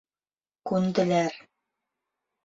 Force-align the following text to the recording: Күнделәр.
Күнделәр. 0.69 1.37